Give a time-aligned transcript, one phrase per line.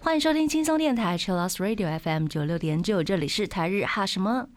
[0.00, 4.48] 欢迎收听轻松电台 c h i l l o s Radio FM 九六点九，这里是台日哈什么。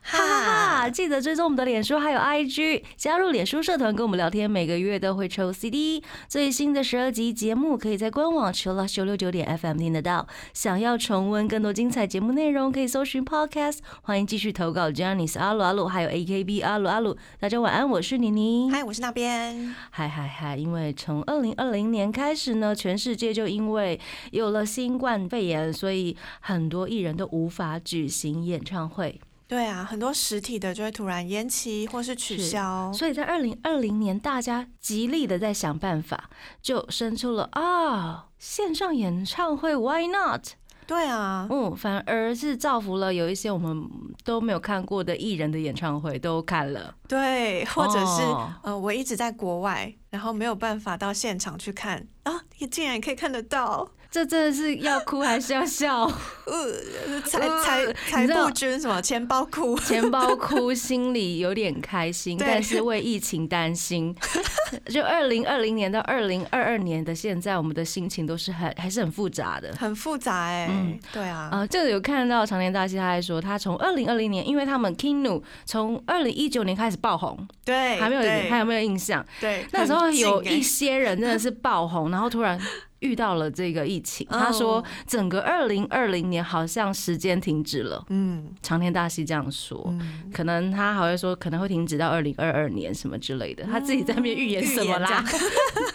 [0.00, 0.57] 哈。
[0.90, 6.02] 记得追踪我们的脸书还有 IG，加入脸书社团跟我们聊天，每个月都会抽 CD。
[6.28, 10.26] 最新的十二集节目可以在官网 o s 九六九点 FM 听得到。
[10.54, 13.78] 想要重温更多精彩节目内容，可以搜寻 Podcast。
[14.02, 17.16] 欢迎继续投稿 j a n i c e 阿鲁阿鲁，还有 AKB 阿鲁阿鲁。
[17.38, 18.70] 大家晚安，我是妮妮。
[18.70, 19.74] 嗨，我是那边。
[19.90, 20.56] 嗨嗨嗨！
[20.56, 29.20] 因为从二零二零年开始呢，全世界就因为有了新冠肺炎，所以很多艺人都无法举行演唱会。
[29.48, 32.92] 对啊，很多实体的就会突然延期或是取消。
[32.92, 36.28] 所以在二零二零年，大家极力的在想办法，
[36.60, 40.48] 就生出了啊线上演唱会，Why not？
[40.86, 43.88] 对啊，嗯，反而是造福了有一些我们
[44.24, 46.94] 都没有看过的艺人的演唱会都看了。
[47.06, 53.90] 对，或者是、哦呃，我一直在国外，然后没有办法到现场去看啊，也竟然可以看得到。
[54.10, 56.04] 这真的是要哭还是要笑？
[56.48, 64.14] 呃，财呃财财你知道布君什么钱包哭，钱包哭，心里有点开心，但是为疫情担心。
[64.88, 69.74] 就二零二零年到二零二二年的现在，我们的心情都是很还是很复杂的。
[69.78, 79.24] 很复杂哎、嗯对啊，啊、这个有看到长年大戏，他还说，他从二零二零年，因为他们 Kinu 从二零一九年开始爆红，对，还没有对还有没有印象？
[79.38, 82.58] 对，那时候有一些人真的是爆红，然后突然
[83.00, 84.26] 遇到了这个疫情。
[84.30, 88.04] 他说哦，整个二零二零年好像时间停止了。
[88.08, 95.24] 嗯长田大戏这样说，嗯，可能他还会说可能会停止到二零二二年什么之类的，他自己在那边预言什么啦？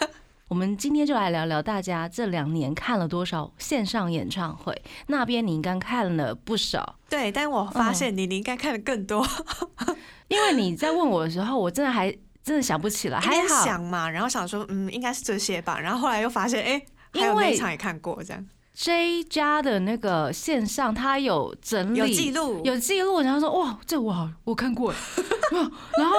[0.48, 4.82] 我们今天就来聊聊大家这两年看了多少线上演唱会。
[5.06, 9.26] 那边你应该看了不少，对，但我发嗯现你你应该看的更多，
[10.28, 16.80] 因为你在问我的时候，我真的还真的想不起来，还好想嘛，然后想说嗯，应该是这些吧，然后后来又发现哎、
[17.14, 26.16] 还有因为那一场也看过，这样 J 家的那个线上，他有整理有记录，有记录，然后说哇，这我好我看过，哇 然后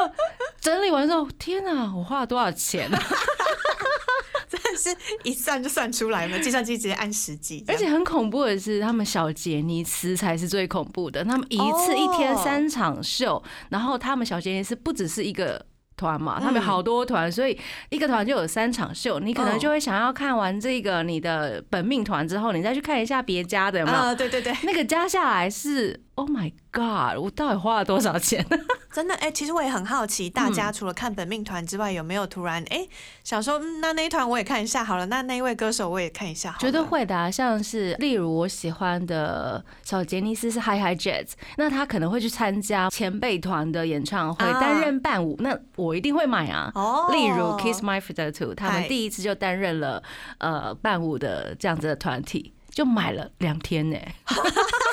[0.61, 2.97] 整理完之后，天哪，我花了多少钱啊？
[4.47, 11.25] 真的是一算就算出来了，计算机直接按实际，而且很恐怖的是，他们小杰尼斯才是最恐怖的。
[11.25, 15.65] 他们一次一天哦三场秀，然后他们小杰尼斯不只是一个。
[15.97, 17.57] 团嘛，嗯他们有好多团，所以
[17.89, 19.19] 一个团就有三场秀。
[19.19, 23.97] 你可能哦就会想要看完这个你的本命团之后，你再去看一下别家的，有没有？
[23.97, 27.17] 啊，对对对，那个加下来是，Oh my God！
[27.17, 28.45] 我到底花了多少钱？
[28.91, 32.87] 真的哎、其实我也很好奇，大家除了看本命团之外，有没有突然哎、
[33.25, 46.71] 想说，嗯，那那一团我也看一下好了，那那一位歌手我也看一下好了，绝对会的、啊，像是例如我喜欢的小杰尼斯是 Hi Hi Jazz，那他可能会去参加前辈团的演唱会，啊担任伴舞，那我一定会买啊。
[46.73, 50.01] 哦，例如 Kiss My Fiddle Two，他们第一次就担任了
[50.37, 53.97] 呃伴舞的这样子的团体，就买了两天呢、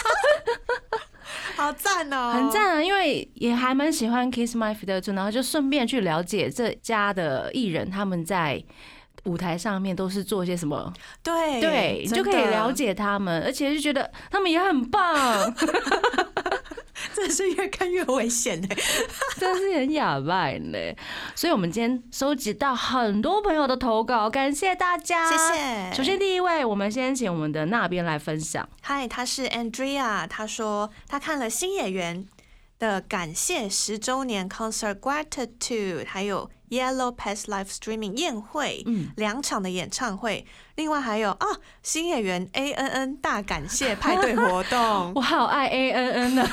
[1.62, 2.82] 好赞哦，很赞啊！
[2.82, 8.60] 因为也还蛮喜欢 Kiss My Two，然后就顺便去了解这家的艺人他们在
[9.26, 15.54] 舞台上面都是做些什么，对对你就可以了，解他们，而且就觉得他们也很棒，
[17.22, 18.76] 真的是越看越危险哎，
[19.38, 20.78] 真是很哑巴呢。
[21.36, 25.36] 所以我们今天收集到很多朋友的投稿，感谢大家，谢。
[25.54, 25.92] 谢。
[25.94, 28.68] 首先第一位，我们先请我们的那边来分享。
[28.80, 32.26] 嗨，他是 Andrea，他说他看了新演员
[32.80, 40.46] 的感谢十周年 concert gratitude，还有 Yellow Pass Live Streaming 宴会，嗯两场的演唱会，
[40.76, 41.46] 另外还有啊
[41.82, 46.48] 新演员 A N N 大感谢派对活动 我好爱 A N N 呢，，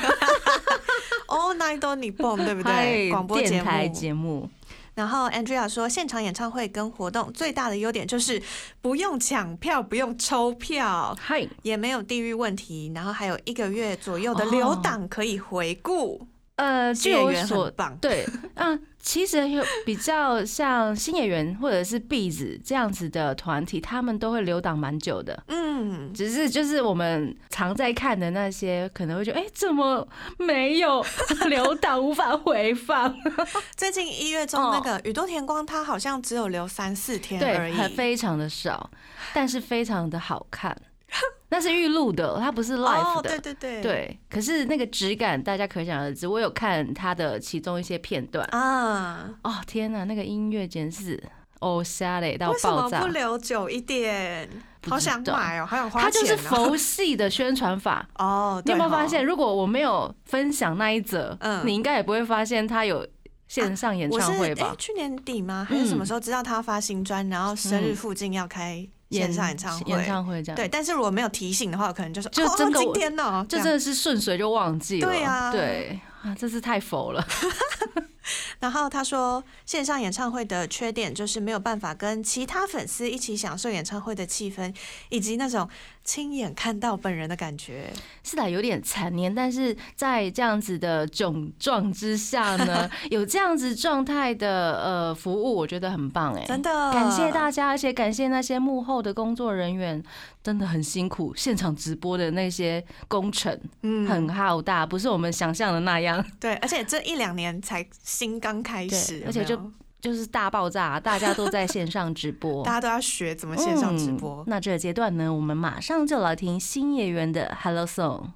[1.28, 2.72] All Night on Nippon，对不对？
[2.74, 3.94] 嗨广播节目。
[3.94, 4.50] 节目，
[4.96, 8.42] 然后 Andrea 说，现场演唱会跟活动最大的优点就是
[8.82, 11.18] 不用抢票，不用抽票。
[11.18, 16.28] 嗨，也没有地域问题，然后还有一个月左右的哦留档可以回顾。
[16.60, 18.26] 呃，据我所对，
[18.56, 25.42] 嗯，其实有比较像新演员或者是 B 子这样子的团体，他们都会留档蛮久的。
[25.48, 30.06] 嗯，只是就是我们常在看的那些，可能会觉得，哎、怎么
[30.38, 31.06] 没有
[31.48, 33.16] 留档无法回放？
[33.78, 38.90] 最近一月中那个宇多田光，他好像只有留三四天而对，已，很非常的少，
[39.34, 40.76] 但是非常的好看。
[41.50, 43.30] 那是预录的，它不是 live 哦，的。
[43.30, 46.28] 对对对，对，可是那个质感大家可想而知。
[46.28, 51.24] 我有看他的其中一些片段，啊，哦天哪，那个音乐简直是
[51.60, 53.14] 哦瞎嘞到为什爆炸么不。
[53.14, 54.48] 留久一点？
[54.88, 56.38] 好想道买哦，好想花它就是。
[56.38, 58.08] 佛系的宣传法。
[58.20, 59.26] 哦，你有没有发现，？
[59.26, 63.06] 如果我没有分享那一则，嗯你应该也不会发现它有
[63.48, 64.74] 线上演唱会吧？
[64.78, 65.66] 去年底吗？
[65.68, 69.90] 还是什么时候知道他要发新专，然后生日嗯附近要开线上演唱会？
[69.92, 75.08] 演唱会这样，对，，但是如果没有提醒的话，可能就说哦就真的今天呢，就真的是顺水就忘记了。
[75.08, 77.26] 对啊对啊，真是太佛了。
[78.60, 84.74] 然后他说，线上演唱会的缺点就是没有办法跟其他粉丝一起享受演唱会的气氛，
[85.10, 85.68] 以及那种
[86.04, 87.92] 亲眼看到本人的感觉。
[88.24, 100.04] 是的，有点残念，但是在这样子的窘状之下呢， 有这样子状态的呃服务，我觉得很棒哎，真的，感谢大家，而且感谢那些幕后的工作人员，
[100.44, 101.34] 真的很辛苦。
[101.36, 107.86] 现场直播的那些工程嗯很浩大，不是我们想象的那样，对，而且这一两年才
[108.20, 109.58] 新刚开始，而且就
[110.02, 112.74] 就是大爆炸，大家都在线上直播 大。
[112.74, 114.44] 家都要学怎么线上直播嗯。
[114.48, 118.32] 那这个阶段呢，我们马上就来听新演员的 Hello Song。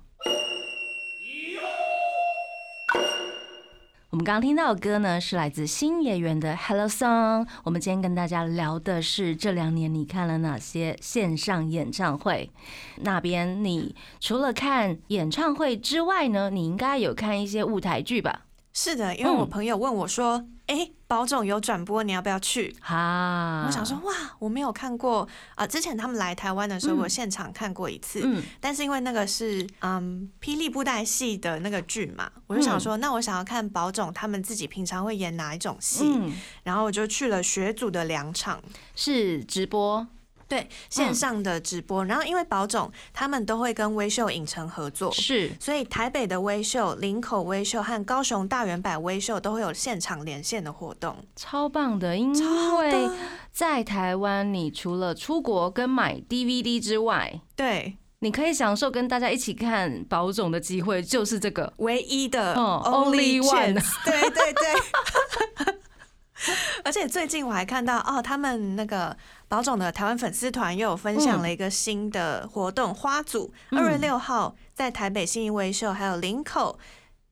[4.12, 7.46] 我们刚刚听到的歌呢，是来自新演员的 Hello Song。
[7.66, 12.50] 我们今天跟大家聊的是这两年你看了哪些线上演唱会？
[13.02, 18.46] 那边你除了看演唱会之外呢，你应该有看一些舞台剧吧？
[18.74, 25.28] 是的，因为我嗯朋友问我说：“哎、保总有转播，你要不要去？”哈，我想说，哇，我没有看过。
[25.54, 27.00] 啊、之前他们来台湾的时候，嗯。
[27.04, 36.34] 我现场看过一次，嗯，但是因为那个是嗯霹雳布袋戏的那个剧嘛，我就想说，那我想要看保总他们自己平常会演哪一种戏，嗯，
[36.64, 38.60] 然后我就去了学组的两场。
[38.96, 40.08] 是直播，
[40.54, 51.16] 对线上的直播，然后因为宝总他们都会跟微秀影城合作，是所以台北的微秀、林口微秀和高雄大圆柏微秀都会有现场连线的活动。
[51.36, 53.12] 超棒的，因超为的
[53.52, 61.74] 在台湾，你除了出国跟买 DVD 之外，对，你可以享受跟大家一起看宝总的机会，就是这个。
[61.78, 63.74] 唯一的哦 only one
[64.06, 65.74] 对对对。
[66.84, 69.16] 而且最近我还看到哦，他们那个
[69.48, 76.78] 宝总的台湾粉丝团又有分享了一个新的活动，花组嗯二月六号在台北信义微秀，还有林口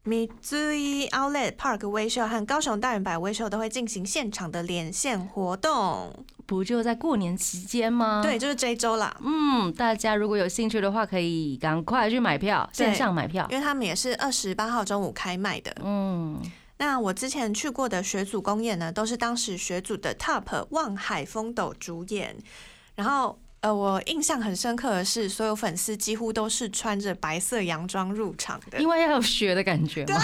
[0.06, 6.25] Mitsui Outlet Park 微秀和高雄大圆柏微秀都会进行现场的连线活动。
[6.48, 8.22] 不就在过年期间吗？
[8.22, 13.48] 对，，就是这一周啦，嗯，大家如果有兴趣的话，可以赶快去买票，对线上买票。
[13.50, 15.74] 因为他们也是二十八号中午开卖的。
[15.81, 16.42] 嗯，
[16.81, 22.36] 那我之前去过的学组公演呢，都是当时学组的 TOP 望海风斗主演。
[22.95, 30.19] 然后，呃，我印象很深刻的是，所有粉丝几乎都是穿着白色洋装入场的，因为要有雪的感觉嘛。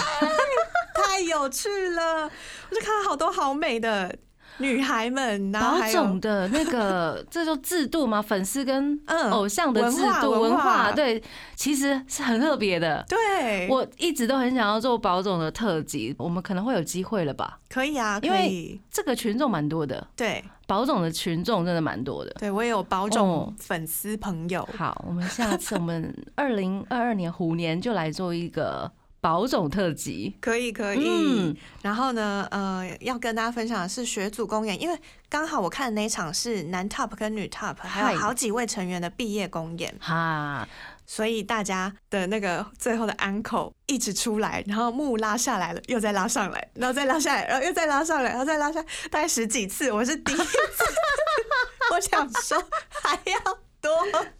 [0.96, 2.24] 太有趣了！
[2.24, 4.12] 我就看到好多好美的
[4.58, 11.22] 女孩们，然后宝还总的那个， 这就制度嘛，粉丝跟嗯偶像的制度文化对，
[11.54, 13.04] 其实是很特别的。
[13.08, 17.58] 对，我一直都很想要做宝总的特辑，我们可能会有机会了吧？
[17.68, 20.44] 可以啊，因为这个群众蛮多的，对。
[20.66, 22.30] 宝总的群众真的蛮多的。
[22.38, 28.90] 对，我也有保总粉丝朋友，好，我们下次我们二零二二年虎年就来做一个
[29.28, 30.34] 宝总特辑。
[30.40, 31.06] 可以可以。
[31.06, 34.98] 嗯，然后呢，呃，要跟大家分享的是学组公演，因为
[35.28, 40.66] 刚好我看的那一场是男 top 跟女 top，还有好几位成员的毕业公演，哈，
[41.04, 50.44] 所以大家的那个最后的安口一直出来，然后幕拉下来了，又再拉上来，然后再拉下来，然后又再拉上来，然后再拉下来，大概十几次，我是第一次，
[51.92, 53.90] 我想说还要多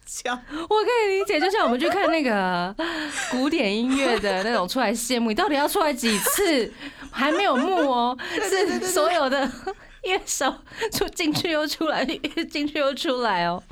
[0.04, 0.30] 久？
[0.52, 2.75] 我可以理解，就像我们去看那个
[3.30, 6.73] 古典音乐的那种出来谢幕，你到底要出来几次？
[7.11, 8.16] 还没有幕哦，
[8.49, 9.50] 是所有的
[10.02, 10.54] 乐手
[10.92, 12.04] 出进去又出来，
[12.50, 13.62] 进去又出来哦，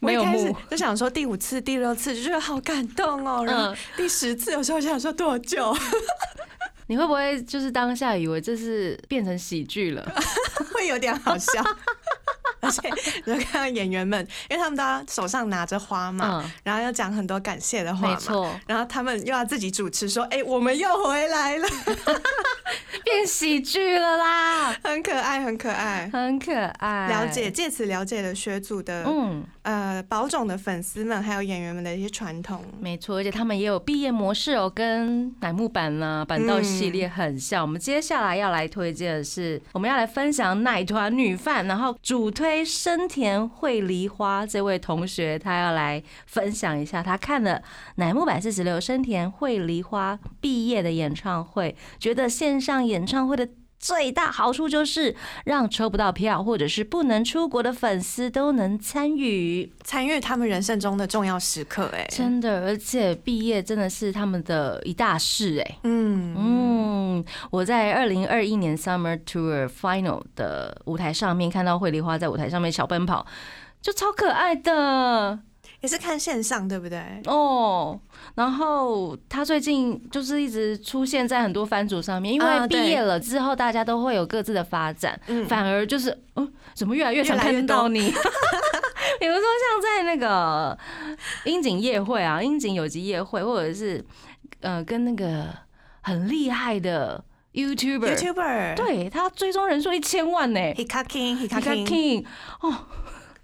[0.00, 0.54] 没有幕。
[0.70, 5.74] 就想说第五次、第六次就觉得好感动哦，然后嗯第十次有时候就想说多久？
[6.86, 10.06] 你会不会就是当下以为这是变成喜剧了？
[10.74, 11.64] 会有点好笑。
[12.64, 12.88] 而且
[13.26, 21.68] 你就看到演员们，因为他们都要手上拿着花嘛，嗯，然后要讲很多感谢的话嘛，没错，然后他们又要自己主持说：“哎、我们又回来了，
[23.04, 26.10] 变喜剧了啦， 很可爱，很可爱。
[26.12, 27.08] 很可爱。
[27.08, 32.62] 了解，，借此了解了学组的、嗯，呃宝种的粉丝们，还有演员们的一些传统。
[32.80, 37.62] 没错，而且他们也有毕业模式哦，跟乃木坂啦、板道系列很像。
[37.62, 47.62] 我们接下来要来推荐的是，我们要来分享奶团女饭，然后主推深田惠梨花这位同学，他要来分享一下他看了
[47.94, 53.48] 乃木坂四十六深田惠梨花毕业的演唱会，觉得线上演唱会的。
[53.84, 55.14] 最大好处就是
[55.44, 59.70] 让抽不到票或者是不能出国的粉丝都能参与。
[59.84, 73.26] 参与他们人生中的重要时刻、哎，真的，而且毕业真的是他们的一大事哎、嗯嗯，嗯，我在二零二一年 Summer Tour Final 的舞台上面看到惠梨花在舞台上面小奔跑，
[73.82, 75.40] 就超可爱的
[75.84, 77.20] 也是看线上对不对？
[77.26, 78.00] 哦。
[78.34, 88.00] 然后他最近就是一直出现在很多番组上面，因为毕业了之后，大家都会有各自的发展，嗯，反而就是，哦，怎么越来越常越来越看到你？
[89.20, 90.76] 比如说像在那个
[91.44, 94.02] 樱井夜会啊，樱井有机夜会，或者是
[94.60, 95.46] 呃跟那个
[96.00, 97.22] 很厉害的
[97.52, 102.24] YouTuber，YouTuber 对他追踪人数一千万呢、Hikakin 你看 Hikakin King
[102.62, 102.74] 哦。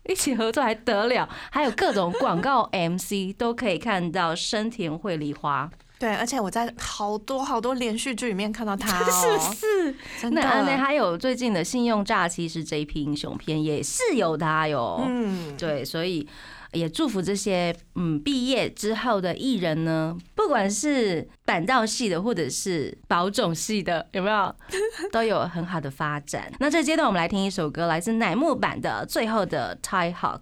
[0.04, 9.94] 一起合作还得了，还有各种广告 MC 都可以看到生田惠梨花，对，而且我在好多好多连续剧里面看到他 是是？
[10.20, 15.04] 真那安内，还有最近的信用诈欺是这一批英雄片也是有他哟。
[15.06, 16.26] 嗯，对，所以
[16.72, 24.54] 也祝福这些嗯毕业之后的艺人呢，不管是板道系的或者是保种系的，有没有
[25.10, 26.52] 都有很好的发展。
[26.60, 30.38] 那这阶段我们来听一首歌，来自乃木坂的《最后的 Tie Hawk》。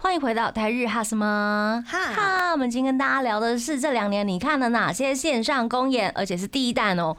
[0.00, 7.14] 欢迎回到台日哈什么哈哈，我们今天跟大家聊的是这两年你看了哪些线上公演，而且是第一弹哦，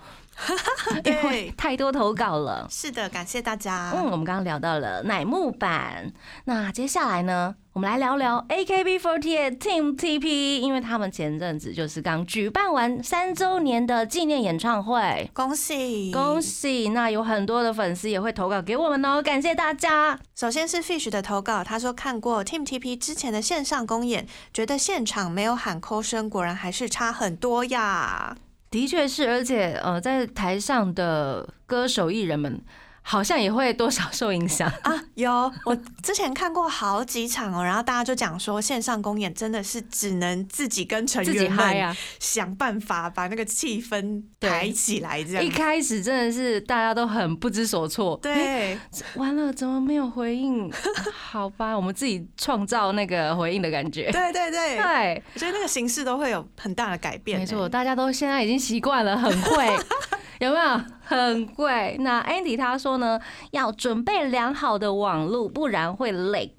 [1.03, 2.67] 因太多投稿了。
[2.69, 3.91] 是的，感谢大家。
[3.93, 6.11] 嗯，我们刚刚聊到了乃木坂，
[6.45, 15.29] 那接下来呢，我们来聊聊 AKB48 Team TP，因为他们前阵子就是刚举办完三周年的纪念演唱会。
[15.33, 16.41] 恭喜恭！
[16.41, 16.89] 喜！
[16.89, 20.19] 那有很多的粉丝也会投稿给我们哦，感谢大家。
[20.35, 28.35] 首先是 Fish 的投稿，他说看过 Team TP 之前的线上公演，觉得现场没有喊扣声，果然还是差很多呀。
[28.71, 32.61] 的确是，而且呃，在台上的歌手艺人们
[33.09, 34.71] 好像也会多少受影响。
[34.83, 41.97] 啊，有我之前看过好几场哦，然后大家就讲说线上公演真的是只能自己跟成员们嗨啊！
[42.19, 45.55] 想办法把那个气氛抬起来，这样一样。
[45.55, 48.77] 开始真的是大家都很不知所措，对，
[49.15, 50.71] 完了，怎么没有回应？
[51.11, 54.11] 好吧，我们自己创造那个回应的感觉。
[54.11, 57.39] 对对对，对， 我觉得那个形式都会有很大的改变。
[57.39, 59.67] 没错，，大家都现在已经习惯了，很会，
[60.39, 60.81] 有没有？
[61.01, 61.95] 很贵。
[61.99, 63.19] 那 Andy 他说呢，
[63.51, 66.51] 要准备良好的网路，不然会 lag，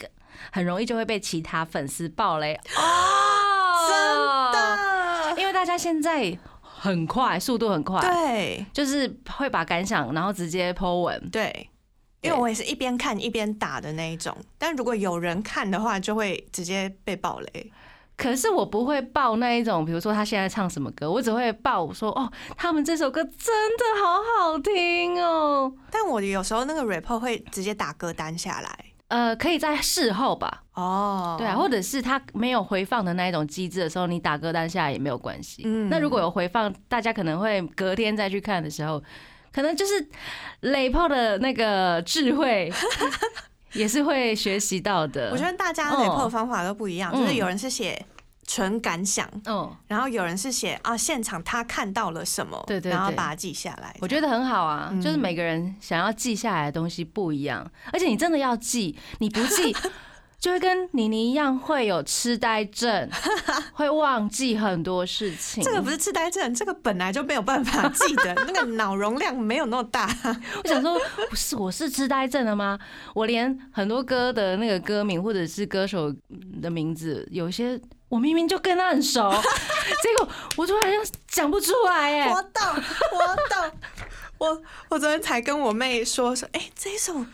[0.53, 2.61] 很容易就会被其他粉丝爆雷哦。
[3.89, 11.31] 真，的，因为大家现在很快，速度很快，对就是会把感想然后直接 po 文。
[11.31, 11.69] 对。
[12.23, 17.73] 因为我也是一边看一边打的那一种，但如果有人看的话，就会直接被爆雷。
[18.21, 24.21] 可是我不会报那一种，比如说他现在唱什么歌，我只会报说哦，他们这首歌真的好
[24.53, 25.73] 好听哦。
[25.91, 28.85] 但我有时候那个 report 会直接打歌单下来。
[29.09, 35.63] 呃，可以在事后吧，哦对啊，或者是他没有回放的那一种机制的时候，你打歌单下来也没有关系。
[35.65, 39.03] 嗯那如果有回放，大家可能会隔天再去看的时候，
[39.51, 40.09] 可能就是
[40.61, 42.71] 雷炮的那个智慧
[43.75, 45.31] 也是会学习到的。
[45.33, 48.05] 我觉得大家 report 方法都不一样，嗯就是有人是写
[48.47, 53.95] 纯感想，嗯，然后有人是写啊现场他看到了什么，对对对然后把它记下来。
[54.01, 59.75] 我觉得很好啊，嗯就是每个人想要记下来的东西不一样，而且你真的要记，你不记
[60.41, 63.09] 就会跟妮妮一样会有痴呆症，
[63.75, 65.63] 会忘记很多事情。
[65.63, 70.09] 这个不是痴呆症，这个本来就没有办法记得，那个脑容量没有那么大。
[70.65, 72.79] 我想说，不是我是痴呆症了吗？
[73.15, 76.11] 我连很多歌的那个歌名或者是歌手
[76.63, 77.79] 的名字，有些
[78.09, 79.31] 我明明就跟他很熟，
[80.03, 82.63] 结果我突然就讲不出来哎、我懂，
[83.13, 83.79] 我懂。
[84.39, 87.27] 我我昨天才跟我妹说说，哎、这一首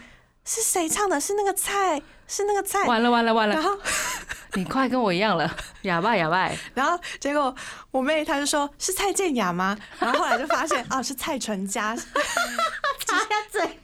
[0.47, 1.21] 是谁唱的？
[1.21, 2.85] 是那个菜，是那个菜。
[2.87, 3.77] 完了完了完了，然后，
[4.55, 6.51] 你快跟我一样了，哑巴哑巴。
[6.73, 7.55] 然后结果
[7.91, 9.77] 我妹她就说是蔡健雅吗？
[9.99, 13.81] 然后后来就发现哦是蔡淳佳，插下嘴，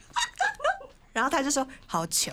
[1.12, 2.33] 然后她就说好糗。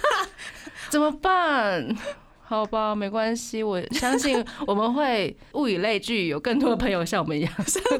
[0.90, 1.96] 怎么办？
[2.44, 7.52] 好吧，没关系，我相信我们会物以类聚，有更多的朋友像我们一样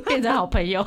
[0.06, 0.86] 变成好朋友。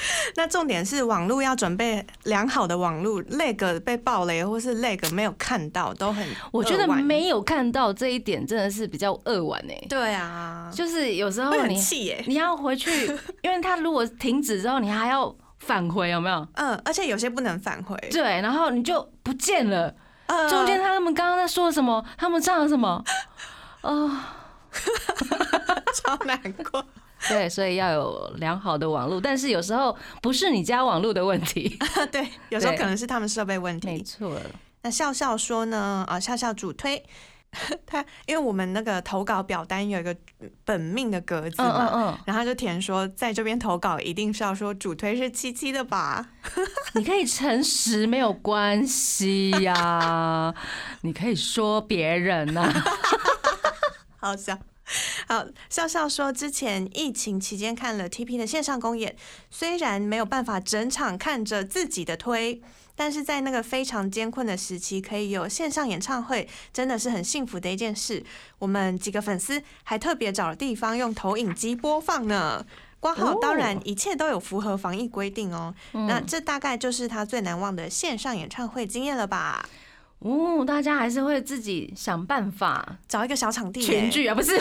[0.36, 6.86] 那重点是网络要准备良好的网络，leg 被爆雷或是 leg 没有看到都很，我觉得。
[6.88, 12.22] 没有看到这一点真的是比较扼腕哎，对啊，就是有时候你气耶。
[12.26, 13.06] 你要回去，
[13.42, 16.46] 因为他如果停止之后，你还要返回，有没有？
[16.54, 17.96] 嗯，而且有些不能返回。
[18.10, 19.88] 对，然后你就不见了。
[20.26, 22.04] 嗯中间他们刚刚在说什么？
[22.18, 23.02] 他们唱了什么？
[23.82, 24.10] 哦，
[25.94, 26.38] 超难
[26.70, 26.84] 过。
[27.28, 31.76] 对，所以要有良好的网络，但是有时候不是你家网络的问题。
[32.12, 34.02] 对，有时候可能是他们设备问题没。
[34.02, 34.40] 错，
[34.82, 37.02] 那笑笑说呢，啊，笑笑主推
[37.86, 40.14] 他因为我们那个投稿表单有一个
[40.66, 46.26] 本命的格子嗯嘛，嗯嗯，然后他就填说，在这边投稿一定是要说主推是七七的吧？
[46.94, 50.54] 你可以诚实没有关系呀、
[51.00, 52.84] 你可以说别人啊呐、
[54.20, 54.58] 好笑。
[55.28, 59.14] 好，笑笑说，之前疫情期间看了 TP 的线上公演，
[59.50, 62.60] 虽然没有办法整场看着自己的推，
[62.96, 68.24] 但是在那个非常艰困的时期，可以有线上演唱会，真的是很幸福的一件事。
[68.58, 72.64] 我们几个粉丝还特别找了地方用投影机播放呢。
[73.00, 75.72] 挂号，哦当然一切都有符合防疫规定哦。
[75.92, 79.68] 那嗯这大概就是他最难忘的线上演唱会经验了吧？
[80.20, 84.52] 哦，大家还是会自己想办法找一个小场地耶，群聚啊，不是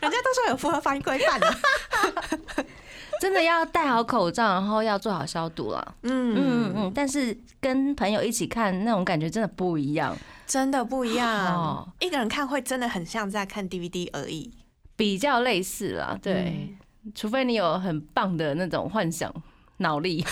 [0.00, 1.56] 人家都说有符合防疫规范的。
[3.20, 5.94] 真的要戴好口罩，然后要做好消毒了。
[6.04, 11.86] 嗯嗯嗯，但是跟朋友一起看那种感觉真的不一样，真的不一样哦。
[11.98, 14.50] 一个人看会真的很像在看 DVD 而已。
[14.96, 16.18] 比较类似啦。
[16.22, 16.74] 对，
[17.14, 19.30] 除非你有很棒的那种幻想
[19.76, 20.24] 脑力。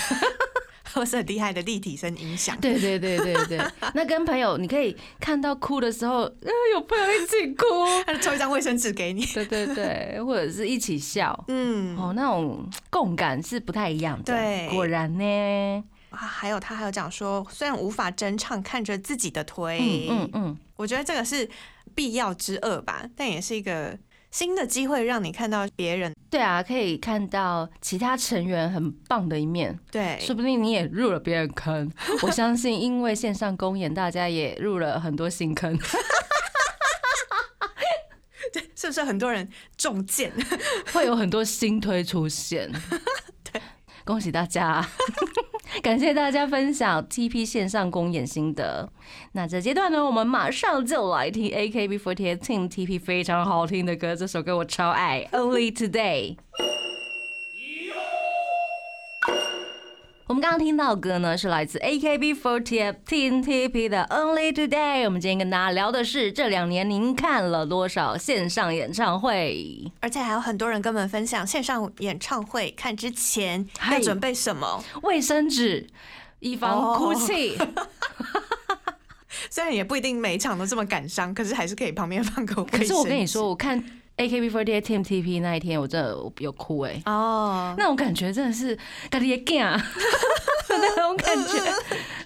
[0.99, 2.59] 或是很厉害的立体声音响。
[2.61, 3.59] 对对对对对，
[3.95, 7.65] 那跟朋友你可以看到哭的时候，呃，有朋友一起哭。
[8.07, 9.25] 他就抽一张卫生纸给你。
[9.27, 11.45] 对对对，或者是一起笑。
[11.49, 14.35] 嗯，哦，那种共感是不太一样的。
[14.35, 15.85] 对果然呢。
[16.11, 21.47] 啊，还有他还有讲说，虽然无法真唱看着自己的腿，嗯嗯嗯，我觉得这个是
[21.95, 23.95] 必要之恶吧，但也是一个
[24.31, 26.15] 新的机会，让你看到别人。
[26.31, 31.91] 对啊，可以看到其他成员很棒的一面，对，说不定你也入了别人坑。
[32.23, 35.79] 我相信，因为线上公演，大家也入了很多新坑。
[38.75, 40.33] 是不是很多人中箭？
[40.93, 42.71] 会有很多新推出现。
[43.51, 43.61] 对，
[44.05, 44.87] 恭喜大家，
[45.83, 48.91] 感谢大家分享 TP 线上公演心得。
[49.33, 56.37] 那这阶段呢，我们马上就来听 AKB48 Team TP 非常好听的歌，这首歌我超爱，Only Today。
[60.29, 65.07] 我们刚刚听到的歌呢，是来自 AKB48 Team TP 的 Only Today。
[65.07, 69.91] 我们今天跟大家聊的是这两年您看了多少线上演唱会？
[70.01, 74.85] 而且还有很多人跟我们分享线上演唱会看之前嗨要准备什么。
[75.01, 75.87] 卫生纸，
[76.41, 77.57] 以防哭泣。
[79.51, 82.65] 虽然也不一定每一场都这么感伤，可是还是可以旁边放个。
[82.65, 83.83] 可是我跟你说，我看
[84.17, 88.77] AKB48 Team TP 那一天，我真的有哭哎、哦，那种感觉真的是
[89.11, 89.87] 咖喱干啊，
[90.69, 91.63] 那种感觉，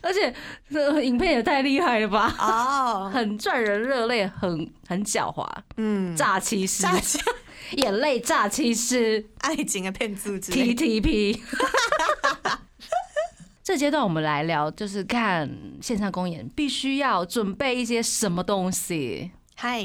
[0.00, 0.34] 而且
[0.70, 5.46] 这影片也太厉害了吧，哦， 很赚人热泪，很很狡猾，
[5.76, 6.86] 嗯，诈欺师，
[7.76, 10.50] 眼泪诈欺师爱情的骗子之。
[10.52, 11.38] TTP。
[13.72, 19.30] 这阶段我们来聊，就是看线上公演必须要准备一些什么东西。
[19.54, 19.82] 嗨，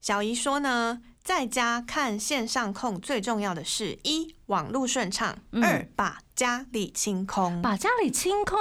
[0.00, 7.62] 小姨说呢，在家看线上控最重要的是一网络顺畅，嗯二把家里清空。
[7.62, 8.58] 把家里清空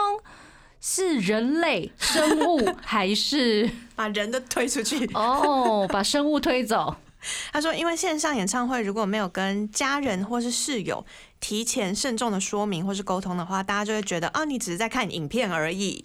[0.80, 5.10] 是人类生物 还是把人都推出去。
[5.16, 6.96] 哦把生物推走？
[7.52, 11.04] 他说，因为线上演唱会如果没有跟家人或是室友
[11.48, 16.04] 提前慎重的说明或是沟通的话，大家就会觉得啊，你只是在看影片而已。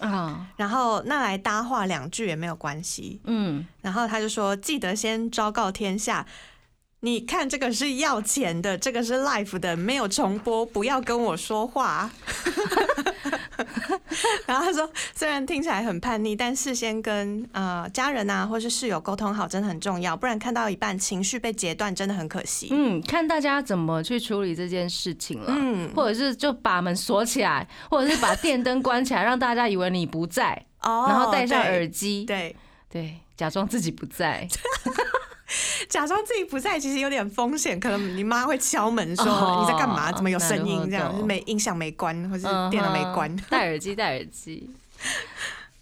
[0.00, 3.18] 啊，然后那来搭话两句也没有关系。
[3.24, 6.26] 嗯，然后他就说，记得先昭告天下。
[7.00, 12.10] 你看，这个是要钱的，这个是 life 的，没有重播，不要跟我说话。
[14.46, 22.68] 然后他说，虽然听起来很叛逆，但事先跟呃家人啊或是室友沟通好，真的很重要，不然看到一半情绪被截断，真的很可惜。
[22.70, 25.46] 嗯，看大家怎么去处理这件事情了。
[25.48, 32.54] 嗯，或者是就把门锁起来，或者是把电灯关起来，让大家以为你不在，哦然后戴上耳机，对，
[32.90, 34.46] 对，假装自己不在。
[35.87, 40.11] 假装自己不在，其实有点风险，可能你妈会敲门说、哦你在干嘛？
[40.11, 40.89] 怎么有声音？
[40.89, 43.33] 这样なるほど没音响没关，或是电脑没关。
[43.33, 44.69] 嗯哼 戴耳机，戴耳机。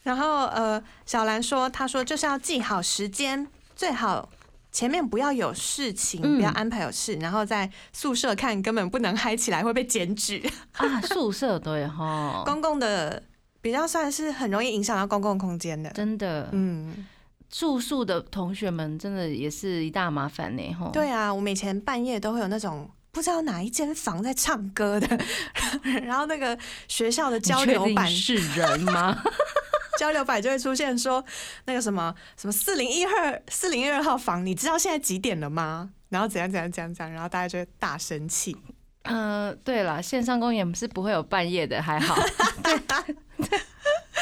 [0.04, 4.30] 然后呃，小兰说，她说就是要记好时间，最好
[4.72, 10.48] 前面不要有事情，嗯不要安排有事，然后在宿舍看根本不能嗨起来，会被检举。
[10.74, 13.24] 啊，宿舍对哈， 公共的
[13.62, 15.90] 比较算是很容易影响到公共空间的。
[15.90, 17.08] 真的，嗯，
[17.51, 20.91] 住宿的同学们真的也是一大麻烦呢吼。
[20.93, 22.91] 对啊，我们以前半夜都会有那种。
[23.13, 25.19] 不知道哪一间房在唱歌的，
[26.05, 29.21] 然后那个学校的交流版是人吗？
[29.99, 31.23] 交流版就会出现说
[31.65, 35.91] 那个什么什么四零一二四零一二号房，你知道现在几点了吗？
[36.11, 38.57] 然后怎样怎样怎样怎样，然后大家就会大生气。
[39.03, 42.15] 嗯、对了，线上公演是不会有半夜的，还好。
[42.63, 42.79] 对，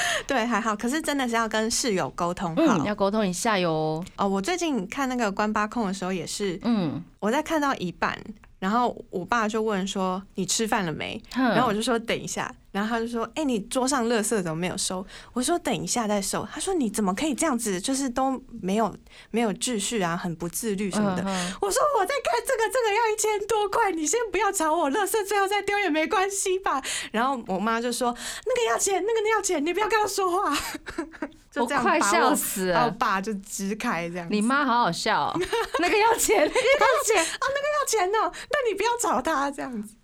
[0.47, 0.75] 还好。
[0.77, 2.85] 可是真的是要跟室友沟通好嗯，。
[2.85, 4.05] 要沟通一下哟。
[4.17, 8.19] 哦，我最近看那个关八控的时候也是，嗯，我在看到一半，
[8.59, 17.81] 然后我爸就问说：“你吃饭了没？”然然后我就说：“等一下。”然后他就说：“哎、你桌上垃圾怎么没有收？”我说：“等一下再收。”他说：“你怎么可以这样子？
[17.81, 18.95] 就是都没有
[19.33, 21.23] 没有秩序啊，很不自律什么的。
[21.27, 26.81] 嗯我说我在看这个，这个要一千多块，你先不要吵我，垃圾最后再丢也没关系吧。
[27.11, 28.15] 然后我妈就说
[28.47, 30.57] 那个要钱，那个要钱，你不要跟他说话。
[31.51, 32.85] 就我这样快笑死了。
[32.85, 34.29] 我爸就支开这样。
[34.31, 35.41] 你妈好好笑哦，
[35.81, 37.69] 那个要钱，那个要钱 哦，那个。
[37.79, 39.95] 要钱哦，那你不要找他这样子。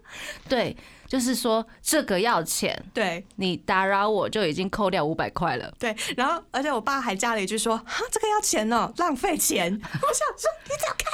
[0.48, 0.76] 对，
[1.06, 5.72] 就是说这个要钱，对你打扰我就已经扣掉五百块了。
[5.78, 9.72] 对，然后而且我爸还加了一句说：“哈，这个要钱哦，浪费钱。
[9.80, 11.04] ”我想说你怎么开？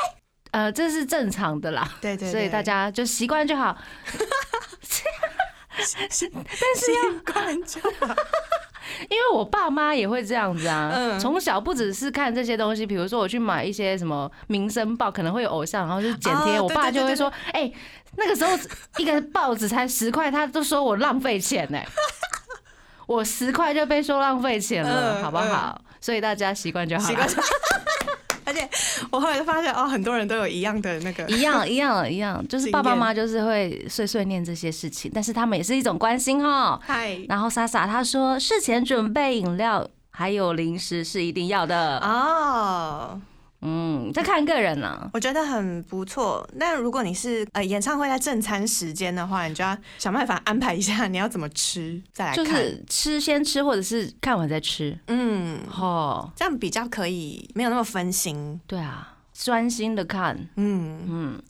[0.50, 3.76] 呃，这是正常的啦，对对所以大家就习惯就好。
[5.78, 6.28] 但是习
[7.24, 8.16] 惯就好。
[9.08, 17.70] 因为我爸妈也会这样子啊，嗯从小不只是看这些东西，比如说我去买一些什么民生报，可能会有偶像，然后就剪贴，哦我爸就会说，哎、
[18.16, 18.56] 那个时候
[18.98, 21.78] 一个报纸才十块，他都说我浪费钱呢、
[23.06, 25.80] 我十块就被说浪费钱了，嗯好不好？
[26.00, 27.28] 所以大家习惯就好了习惯。
[27.28, 27.48] 就好。
[28.48, 28.66] 而且
[29.10, 36.80] 我后来就发现哦，很多人都有一样的那个，一样一样一样， 就是爸爸妈妈就是会碎碎念这些事情，但是他们也是一种关心哈。
[36.82, 41.98] 嗨然后莎莎她说，事前准备饮料还有零食是一定要的。
[41.98, 43.20] 哦，
[43.60, 45.10] 嗯，这看个人呢。
[45.12, 46.48] 我觉得很不错。
[46.54, 52.44] 那如果你是呃演唱会在正餐时间的话，你就要想办法安排一下你要怎么吃，再来看。
[52.44, 54.96] 就是吃先吃，或者是看完再吃。
[55.08, 58.60] 嗯，哦，这样比较可以没有那么分心。
[58.66, 60.36] 对啊，专心的看。
[60.54, 61.42] 嗯，嗯，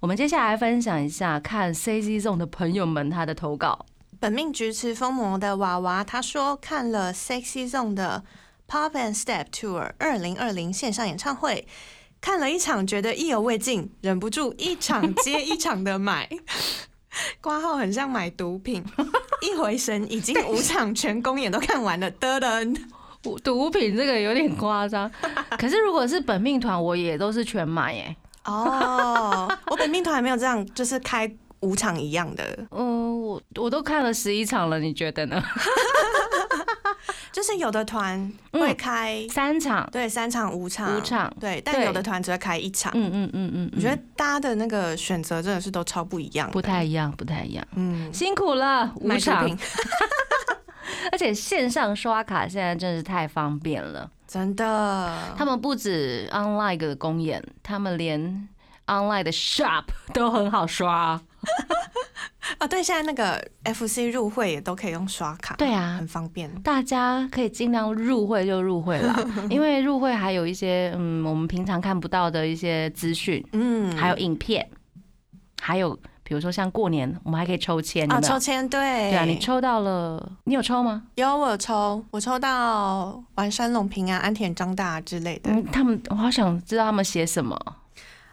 [0.00, 3.86] 我们接下来分享一下看 C Z Zone 的朋友们他的投稿。
[4.18, 8.22] 本命菊池疯魔的娃娃他说看了 Sexy Zone 的
[8.72, 11.68] Pop and Step Tour 二零二零线上演唱会。
[12.22, 16.26] 看了一场，觉得意犹未尽，忍不住一场接一场的买。
[17.42, 18.82] 挂号很像买毒品，
[19.42, 22.74] 一回神已经五场全公演都看完了，的人
[23.44, 25.10] 毒品这个有点夸张，
[25.58, 28.16] 可是如果是本命团，我也都是全买耶。
[28.46, 31.30] 哦，我本命团还没有这样，就是开
[31.60, 35.44] 五场一样的，嗯，我我都看了十一场了，你觉得呢？
[37.32, 39.88] 就是有的团会开、三场。
[39.90, 42.92] 对三场、五场、五场对，但有的团只会开一场。
[42.94, 47.66] 嗯嗯嗯嗯，我觉得大家的那个选择真的是都超不一样，不太一样，不太一样。
[47.74, 49.48] 嗯，辛苦了，五场，
[51.10, 54.10] 而且线上刷卡现在真的是太方便了。
[54.26, 58.48] 真的，他们不止 online 的公演，他们连
[58.86, 61.20] online 的 shop 都很好刷。
[62.62, 66.48] 哦，对，现在那个 FC 入会也都可以用刷卡，对啊很方便。
[66.62, 69.18] 大家可以尽量入会就入会啦，
[69.50, 74.64] 因为入会还有一些嗯我们平常看不到的一些资讯，嗯，还有影片，
[75.60, 78.78] 还有比如说像过年我们还可以抽签，有啊，抽签，对，
[79.10, 81.02] 对啊，你抽到了，你有抽吗？
[81.16, 85.50] 有我有抽，我抽到完山龙平安、安田张大之类的。
[85.50, 87.58] 嗯，他们我好想知道他们写什么。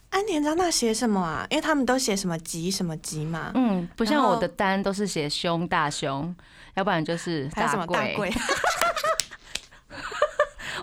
[0.10, 1.46] 安田张大写什么啊？
[1.50, 6.36] 因为他们都写什么吉什么吉嘛，嗯，不像我的单都是写胸大胸，
[6.76, 8.16] 要不然就是还有什么大贵。
[8.16, 8.34] 贵？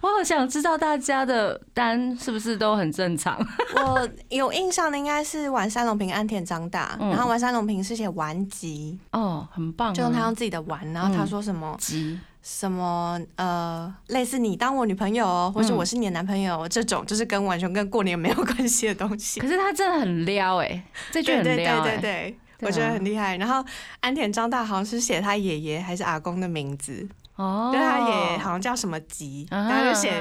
[0.03, 3.37] 我好想知道大家的单是不是都很正常？
[3.75, 19.41] 我有印象的应该是完山龙平、安田张大，嗯然后完山龙平是写玩吉，哦，很棒、啊，就用他用自己的玩，然后他嗯说什么急，什么呃，类似你当我女朋友哦，或是嗯我是你的男朋友哦这种，就是跟完全跟过年没有关系的东西。
[19.41, 20.81] 可是他真的很撩哎、
[21.11, 23.37] 这句对对对很撩哎、对我觉得啊很厉害。
[23.39, 27.05] 然后安田张大好像是写他爷爷还是阿公的名字，
[27.35, 30.13] 哦，对他爷爷好像叫什么吉，啊，然后就写，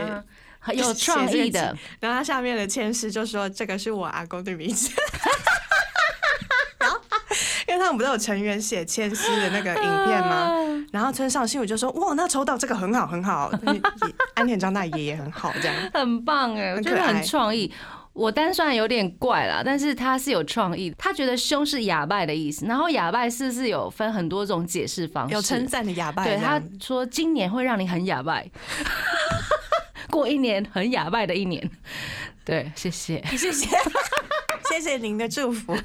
[0.74, 4.90] 有创意的，然后他下面的签诗就说这个是我阿公的名字。
[6.82, 7.00] 然后，
[7.68, 10.50] 因为他们不是有成员写签诗的那个影片吗？
[10.86, 13.82] 啊然后村上信我就说哇，那抽到这个很好很好，也
[14.36, 15.76] 安田张大爷也很好这样。
[15.94, 17.72] 很棒哎，我觉得很创意。
[18.14, 20.96] 我单算有点怪啦，但是他是有创意的。
[20.98, 25.36] 他觉得凶是哑巴的意思，然后哑巴是不是有分很多种解释方式？
[25.36, 28.42] 有称赞的哑巴，对，他说今年会让你很哑巴，
[30.10, 31.70] 过一年很哑巴的一年。
[32.46, 33.22] 对，谢谢。
[33.32, 33.68] 谢谢
[34.70, 35.76] 谢谢您的祝福。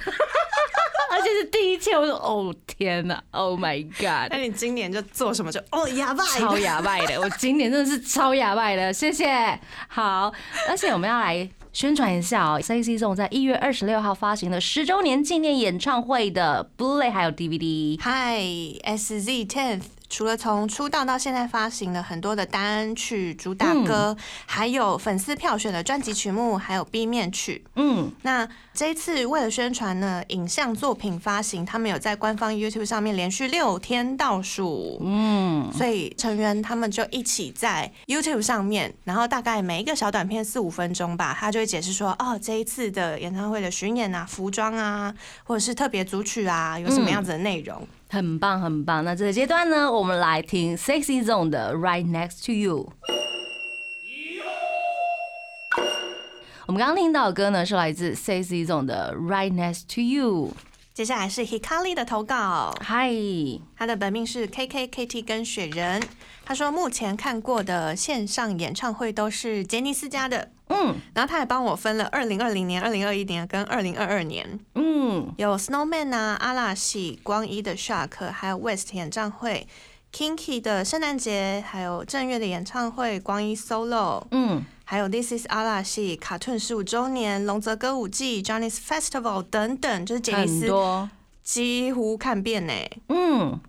[1.20, 9.60] 而且是第一天，我说哦天哪，Oh my God，那你今年就做什么就哦哑巴，超哑巴的，我今年真的是超哑巴的，谢谢。
[9.88, 10.32] 好，
[10.68, 18.00] 而且我们要来宣传一下哦，C C 总在一月二十六号发行的十周年纪念演唱会的 Blu-ray 还有 DVD。
[18.00, 19.82] 嗨，SZ Tenth。
[20.10, 27.64] 除了从出道到现在发行了很多的单曲、主打歌，还有粉丝票选的专辑曲目，还有 B 面曲。
[27.76, 34.98] 嗯，那这一次为了宣传呢，影像作品发行，他们有在官方 YouTube 上面连续六天倒数。
[35.00, 47.86] 嗯，所以成员他们就一起在 YouTube 上面，然后大概每一个小短片四五分钟吧，他就会解释说，哦，这一次的演唱会的巡演啊、服装啊，或者是特别组曲啊，有什么样子的内容。
[48.10, 49.04] 很棒很棒。
[49.04, 52.92] 那这个阶段呢，我们来听 Sexy Zone 的 Right Next to You。
[56.66, 60.52] 我们刚刚听到的歌呢，是来自 Sexy Zone 的 Right Next to You。
[61.00, 63.10] 接下来是 Hikari 的投稿，嗨，
[63.74, 66.02] 他的本命是 KKKT 跟雪人。
[66.44, 70.96] 他说目前看过的线上演唱会都是杰尼斯家的，嗯。
[71.14, 79.66] 然后他还帮我分了二零二零年、二零二一年跟二零二二年，嗯，有 Snowman 啊、阿拉西、光一的 Shark，还有 West 演唱会
[80.12, 91.08] ，Kinky 的圣诞节，还有正月的演唱会，光一 Solo，嗯，还有 This is 阿拉系卡顿十五周年，龙泽歌舞季，Johnny's Festival 等等，就是杰尼很斯多，
[91.44, 92.72] 几乎看遍呢。
[93.06, 93.60] 嗯。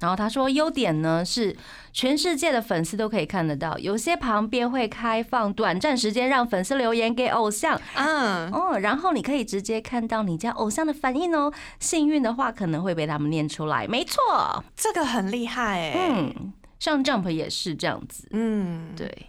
[0.00, 1.56] 然后他说，优点呢是
[1.92, 11.52] 全世界的粉丝都可以看得到，有些旁边会开放短暂时间让粉丝留言给偶像，嗯，哦，然后你可以直接看到你家偶像的反应哦。
[11.78, 13.86] 幸运的话，可能会被他们念出来。
[13.86, 15.94] 没错，这个很厉害哎。
[16.10, 18.26] 嗯，像 Jump 也是这样子。
[18.32, 19.26] 嗯，对，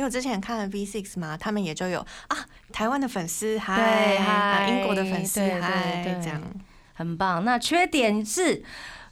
[0.00, 2.36] 因为我之前看了 V Six 嘛，他们也就有啊，
[2.72, 6.40] 台湾的粉丝嗨，嗨英国的粉丝嗨，这样。
[6.94, 7.44] 很棒。
[7.44, 8.64] 那缺点是。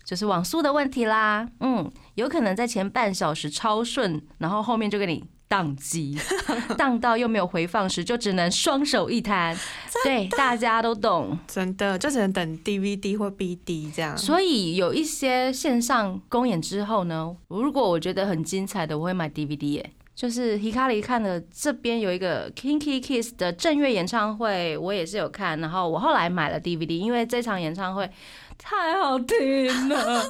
[0.03, 6.17] 就是网速的问题啦，嗯，有可能在前半小时超顺，然后后面就给你宕机，
[6.79, 9.55] 宕到又没有回放时，就只能双手一摊。
[10.03, 11.39] 对，大家都懂。
[11.47, 14.17] 真的就只能等 DVD 或 BD 这样。
[14.17, 19.91] 所以有一些线上公演之后呢，如果我觉得很精彩的，我会买 DVD 耶。
[20.19, 28.11] 就是 Hikari 看的这边有一个 Kinky Kiss 的正月演唱会，我也是有看，然后我后来买了 DVD，因为这场演唱会
[28.59, 30.21] 太好听了。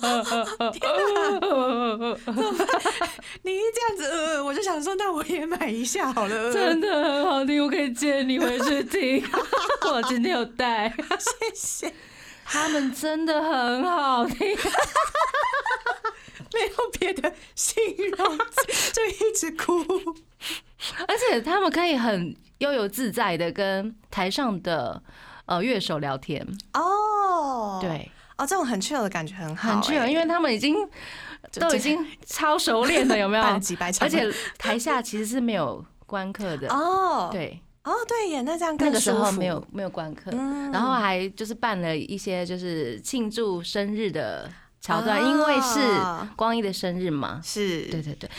[3.41, 6.53] 你一这样子，呃，我就想说，那我也买一下好了。
[6.53, 9.25] 真的很好听，我可以借你回去听。
[9.91, 11.91] 我今天有带，谢谢。
[12.45, 14.55] 他们真的很好听。
[17.01, 17.77] 没有别的形
[18.17, 19.83] 容词，就一直哭。
[21.07, 25.03] 而且他们可以很悠游自在的跟台上的
[25.47, 30.77] 呃乐手聊天，哦，，对，哦，这种很 chill 的感觉很好、很 chill，欸因为他们已经
[31.55, 33.43] 都已经 超熟练了，有没有？
[34.01, 44.49] 而且台下其实是没有观客的，哦，，对，哦，对耶，那这样更那个时候没有，没有观客，嗯然后还就是办了一些就是庆祝生日的
[44.89, 48.31] 桥段，因为是啊光一的生日嘛，是，对对对。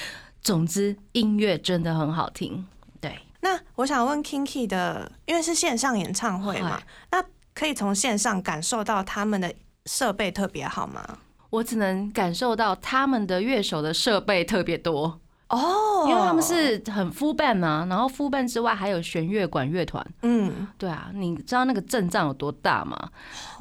[0.42, 2.66] 总之，音乐真的很好听，
[3.00, 3.20] 对。
[3.42, 6.82] 那我想问 Kinky 的，因为是线上演唱会嘛，
[7.12, 9.54] 那可以从线上感受到他们的
[9.86, 11.20] 设备特别好吗？
[11.52, 20.06] 我只能感受到他们的乐手的设备特别多，哦因为他们是很 full band 嘛，然后 full band 之外还有弦乐管乐团。
[20.22, 22.96] 嗯，对啊，你知道那个阵仗有多大吗？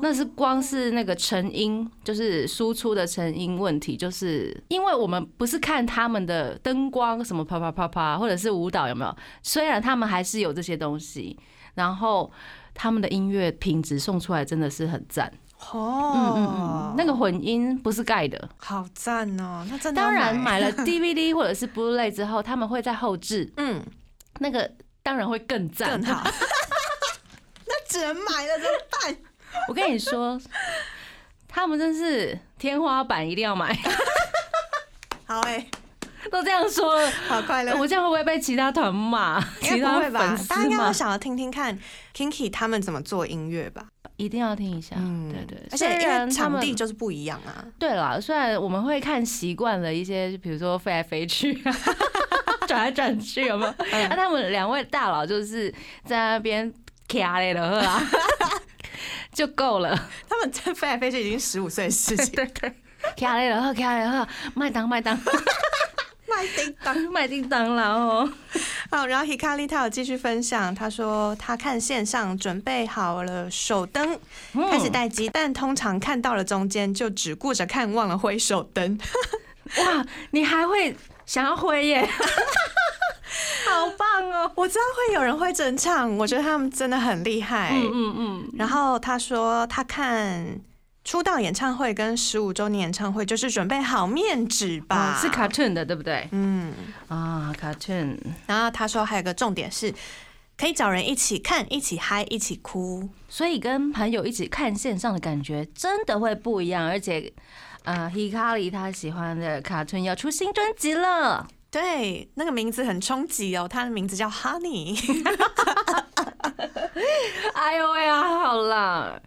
[0.00, 9.16] 那是光是那个成音，就是输出的成音问题，就是因为我们不是看他们的灯光什么啪啪啪啪，或者是舞蹈有没有？
[9.42, 11.38] 虽然他们还是有这些东西，
[11.74, 12.30] 然后
[12.74, 15.32] 他们的音乐品质送出来真的是很赞。
[15.58, 18.48] 哦，嗯嗯嗯，那个混音不是盖的。
[18.58, 23.84] 好赞哦，那真的当然买了 DVD 或者是 Blu-ray 之后，他们会在后置，嗯
[24.38, 24.70] 那个
[25.02, 26.04] 当然会更赞更。
[26.14, 26.22] 好，
[27.66, 29.16] 那只能买了怎么办？
[29.68, 30.40] 我跟你说，
[31.48, 33.76] 他们真是天花板，一定要买。
[35.26, 35.66] 好哎、
[36.30, 37.76] 都这样说了，好快乐。
[37.76, 39.38] 我这样会不会被其他团骂？
[39.62, 40.38] 应其他会吧粉？
[40.38, 40.92] 丝骂大家应该会？
[40.92, 41.78] 想要听听看
[42.14, 43.88] Kinky 他们怎么做音乐吧？
[44.18, 44.96] 一定要听一下。
[44.98, 47.64] 嗯，对对，而且因为场们地就是不一样啊。
[47.78, 51.54] 对啦，虽然我们会看习惯了一些，比如说飞来飞去、
[52.66, 53.74] 转来转去，有没有？
[53.92, 55.72] 嗯那、他们两位大佬就是
[56.04, 56.70] 在那边
[57.06, 58.02] 卡嘞了啦，
[59.32, 59.96] 就够了。
[60.28, 62.74] 他们在飞来飞去已经十五岁的事情， 对对，
[63.16, 65.16] 卡嘞了，卡嘞喝，麦当麦当
[66.28, 66.96] 麦叮当。
[67.12, 68.28] 麦叮当啦哦。
[68.90, 74.18] 好，然后 Hikari 他有继续分享，他说他看线上准备好了手灯，
[74.54, 78.98] 嗯开始待机，但通常看到了中间就只顾着看，忘了挥手灯。
[79.78, 82.08] 哇，你还会想要挥耶？
[83.66, 84.50] 好好棒哦！
[84.56, 87.70] 我知道会有人会整场，我觉得他们真的很厉害。
[87.74, 90.58] 嗯嗯嗯，然后他说他看
[91.08, 96.28] 出道演唱会跟十五周年演唱会，就是准备好面纸吧，哦是 cartoon 的，对不对？
[96.32, 96.74] 嗯。
[97.08, 99.94] 啊，cartoon，然后他说还有个重点是，
[100.58, 103.08] 可以找人一起看，一起嗨，一起哭。
[103.26, 107.32] 所以跟朋友一起看线上的感觉真的会不一样，而且。
[107.84, 114.94] 呃，Hikari 他喜欢的 cartoon 要出新专辑了，对，那个名字很冲击哦，他的名字叫 Honey。
[117.54, 119.18] 哎呦喂啊，好啦，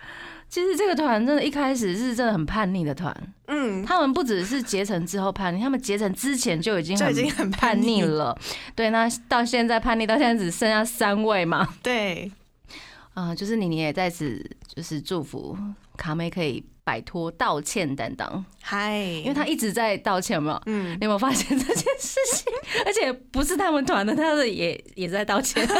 [0.52, 3.16] 其实这个团真的，一开始是真的很叛逆的团。
[3.48, 8.38] 嗯，他们不只是结成之后叛逆，他们结成之前就已经就已经很叛叛逆逆了。
[8.76, 11.66] 对，那到现在叛逆到现在只剩下三位嘛。
[11.82, 12.30] 对，
[13.14, 15.58] 啊、就是妮妮也在此就是祝福
[15.96, 20.62] 卡妹可以摆脱道歉担当，嗨，因为他一直在道歉有没有。
[20.66, 22.52] 嗯你有没有发现这件事情？
[22.86, 25.68] 而且不是他们团的，他的也也在道歉。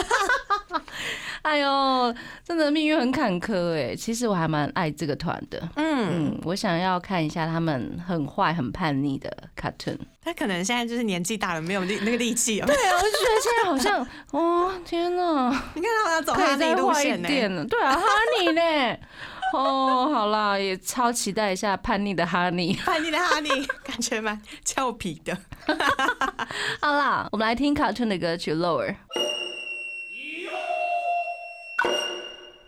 [1.42, 3.96] 哎呦，真的命运很坎坷哎。
[3.96, 5.60] 其实我还蛮爱这个团的。
[5.76, 9.98] 嗯，嗯，我想要看一下他们很坏、很叛逆的 cartoon。
[10.24, 12.68] 他可能现在就是年纪大了，没有力那个力气哦。
[12.68, 17.22] 对啊，我就觉得现在好像， 哦，天哪，你看他要走可以 Honey 再坏一路线
[17.56, 17.66] 呢。
[17.66, 18.02] 对啊，哈
[18.40, 18.98] 尼呢？
[19.54, 22.74] 哦，好啦，也超期待一下叛逆的哈尼。
[22.86, 25.38] 叛逆的 Honey 感觉蛮俏皮的。
[26.80, 28.90] 好啦，我们来听 cartoon 的歌曲《Lower》。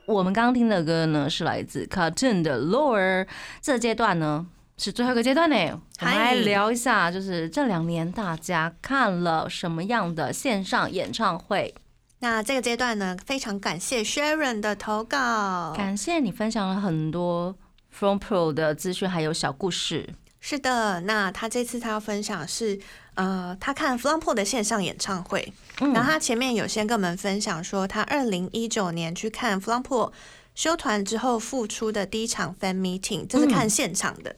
[0.06, 3.24] 我们刚刚听的歌呢，是来自 cartoon 的《Lower》。
[3.62, 4.46] 这阶段呢，
[4.78, 5.82] 是最后一个阶段呢。
[6.02, 11.74] 我们来聊一下，就是这两年大家看了什么样的线上演唱会？
[12.24, 15.74] 那这个阶段呢，非常感谢 Sharon 的投稿。
[15.76, 17.54] 感谢你分享了很多
[17.92, 20.08] From Pro 的资讯，还有小故事。
[20.40, 22.80] 是的，那他这次他要分享是，
[23.16, 30.14] 呃，他看 f l u m p o 的线上演唱会，嗯然后他前面有先跟我们分享说，他二零一九年去看 f l u m p o
[30.56, 34.34] 休团之后复出的第一场 fan meeting，这是看现场的，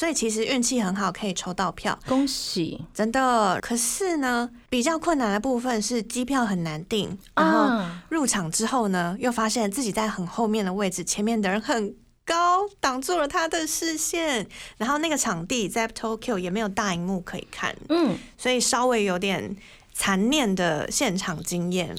[0.00, 3.60] 所以其实运气很好，可以抽到票，恭喜真的。
[3.60, 8.02] 可是呢，比较困难的部分是机票很难订，然后啊！
[8.08, 14.48] 入场之后呢，又发现自己在很后面的位置，前面的人很高，挡住了他的视线。
[14.78, 19.54] 然后那个场地在 Tokyo 也没有大荧幕可以看，嗯，所以稍微有点
[19.92, 21.94] 残念的现场经验。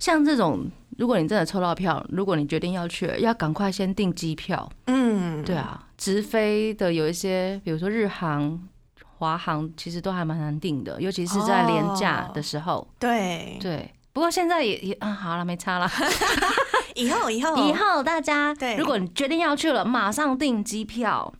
[0.00, 4.68] 像这种，如果你真的抽到票，如果你决定要去，要赶快先订机票。
[4.86, 8.58] 嗯，对啊，直飞的有一些，比如说日航、
[9.18, 12.88] 华航，其实都还蛮难订的，尤其是在廉价的时候。
[12.98, 15.88] 对，对，不过现在也也啊，好了，没差了。
[16.94, 21.32] 以后以后以后大家，对如果你决定要去了，马上订机票。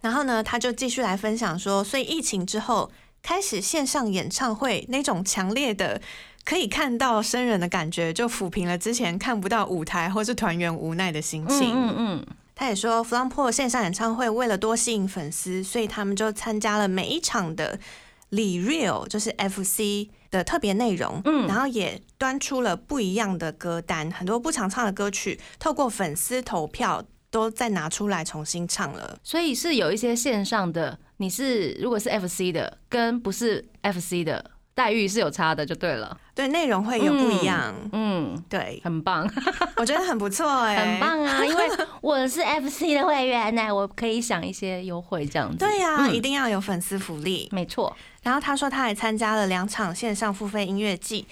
[0.00, 2.90] 然后呢，他就继续来分享说，所以疫情之后
[3.22, 6.00] 开始线上演唱会那种强烈的。
[6.48, 11.74] 可以看到生人的感觉，就抚平了之前看不到舞台或是团员无奈的心情。
[11.74, 17.78] 嗯嗯他也说 m p o 线上演唱会为了多吸引粉丝，所以他们就参加了每一场的
[18.30, 29.18] 里 real，就是 FC 的特别内容，嗯然后也端出了不一样的歌单，很多不常唱的歌曲，透过粉丝投票都再拿出来重新唱了。
[29.22, 36.16] 所以是有一些线上的，你是如果是 FC 的，跟不是 FC 的待遇是有差的，就对了。
[36.36, 37.74] 对，内容会有不一样。
[37.90, 39.28] 嗯，对，很棒，
[39.74, 41.00] 我觉得很不错哎、很。
[41.00, 41.42] 棒啊！
[41.44, 41.68] 因为
[42.00, 45.58] 我是 FC 的会员呢，我可以享一些优惠这样子。
[45.58, 47.48] 对呀、嗯一定要有粉丝福利。
[47.50, 47.92] 没错。
[48.22, 51.26] 然后他说他还参加了两场线上付费音乐季，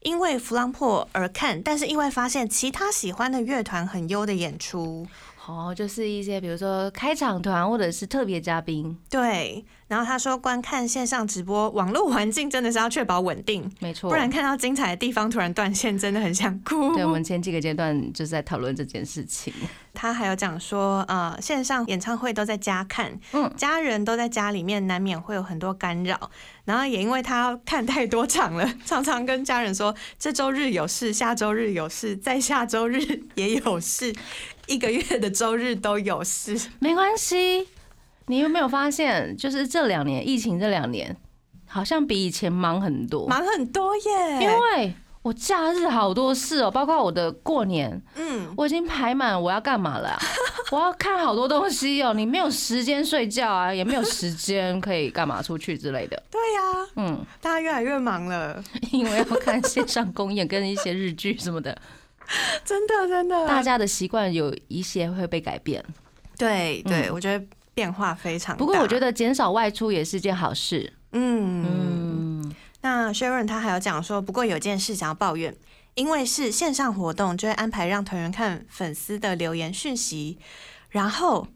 [0.00, 5.06] 因为弗朗破而看，但是意外发现其他喜欢的乐团很优的演出。
[5.50, 14.08] 哦，就是一些比如说开场团或者是特别嘉宾，对，然后他说观看线上直播，网络环境真的是要确保稳定，没错。
[14.08, 16.94] 不然看到精彩的地方突然断线，真的很想哭。
[16.94, 19.52] 对我们 前几个阶段就是在讨论这件事情。
[19.92, 26.30] 他还有讲说，呃，线上演唱会都在家看，嗯家人都在家里面，难免会有很多干扰。
[26.64, 33.00] 然后也因为他看太多场了，常常跟家人说，这周日有事，下周日有事，在下周日
[33.34, 34.14] 也有事，
[34.70, 36.58] 一个月的周日都有事。
[36.78, 37.66] 没关系，
[38.26, 41.16] 你有没有发现，就是这两年疫情这两年，
[41.66, 50.18] 好像比以前忙很多，忙很多耶，因为我假日好多事哦、包括我的过年，嗯，我已经排满我要干嘛了啊、
[50.70, 56.22] 我要看好多东西哦、你没有时间睡觉啊，也没有时间可以干嘛出去之类的。
[56.30, 61.76] 对呀、嗯，大家越来越忙了， 因为要看线上公演跟一些日剧什么的，
[62.64, 65.84] 真的真的，大家的习惯有一些会被改变。
[66.38, 68.58] 对对，嗯我觉得变化非常大。
[68.58, 70.92] 不过我觉得减少外出也是件好事。
[71.12, 71.66] 嗯，
[72.44, 75.54] 嗯，那 Sharon 他还有讲说，不过有件事想要抱怨，
[75.94, 80.38] 因为是线上活动，就会安排让团员看粉丝的留言讯息，
[80.88, 81.48] 然后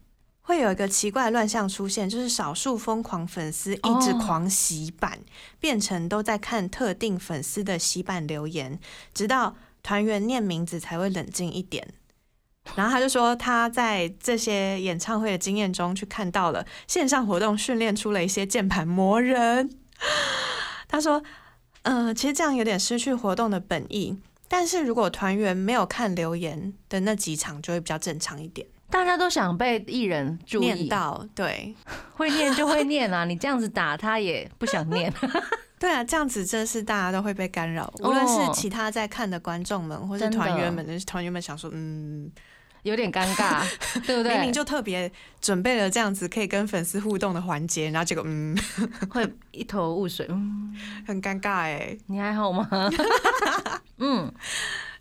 [0.43, 5.19] 会有一个奇怪的乱象出现，就是少数疯狂粉丝一直哦狂洗版，
[5.61, 8.79] 变成都在看特定粉丝的洗版留言，
[9.15, 11.87] 直到团员念名字才会冷静一点。
[12.75, 19.71] 然后他就说，他在这些演唱会的经验中，去看到了线上活动训练出了一些键盘魔人。
[20.89, 21.23] 他说，
[21.83, 24.19] 呃，其实这样有点失去活动的本意。
[24.49, 28.67] 但是如果团员没有看留言的那几场，就会比较正常一点。
[28.89, 31.75] 大家都想被艺人注意，念到，对
[32.15, 35.13] 会念就会念啊，你这样子打他也不想念。
[35.85, 42.33] 对啊，这样子真是大家都会被干扰，哦无论是其他在看的观众们，或是团员们，团员们想说，嗯，
[42.85, 43.63] 有点尴尬，
[44.07, 44.33] 对不对？
[44.33, 45.13] 明明就特别
[45.43, 48.57] 准备了这样子可以跟粉丝互动的环节，然后结果嗯，
[49.13, 50.27] 会一头雾水。
[50.31, 50.75] 嗯，
[51.07, 51.95] 很尴尬哎。
[52.07, 52.67] 你还好吗？
[54.01, 54.33] 嗯，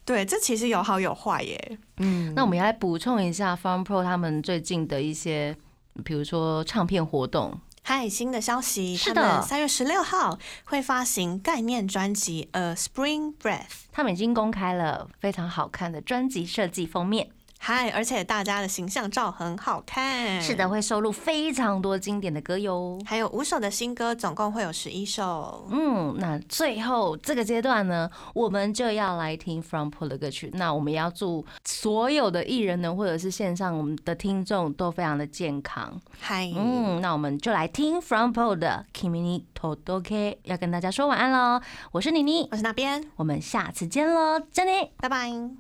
[0.04, 1.78] 对，这其实有好有坏耶。
[2.00, 5.56] 嗯，那我们也来补充一下 Farm Pro 他们最近的一些，
[6.04, 7.58] 比如说唱片活动。
[7.86, 13.60] 嗨，新的消息，是的他们三月十六号会发行概念专辑《A Spring Breath》。
[13.92, 17.30] 他们已经公开了非常好看的专辑设计封面，
[17.66, 20.42] 嗨，而且大家的形象照很好看。
[20.42, 23.00] 是的，，会收录非常多经典的歌哟。
[23.06, 25.66] 还有五首的新歌，总共会有十一首。
[25.72, 30.52] 嗯，那最后这个阶段呢，我们就要来听 From Pro 的歌曲。
[30.56, 35.98] 那我们也要祝所有的艺人呢，或者是线上我们的听众都非常的健康。
[36.20, 41.62] 嗨，嗯，那我们就来听 From Pro 的 Kimi ni Todoke，要跟大家说晚安喽。
[41.94, 44.90] 我是妮妮，我是那边，我们下次见喽，真的。
[44.98, 45.54] 拜拜。